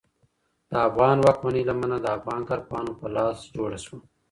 د 0.69 0.71
افغان 0.87 1.17
واکمنۍ 1.25 1.63
لمنه 1.69 1.97
د 2.01 2.05
افغان 2.17 2.41
کارپوهانو 2.49 2.91
په 2.99 3.07
لاس 3.15 3.37
جوړه 3.55 3.77
شوه. 3.85 3.99